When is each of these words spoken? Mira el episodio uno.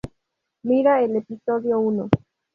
Mira 0.63 1.03
el 1.03 1.17
episodio 1.17 1.79
uno. 1.79 2.09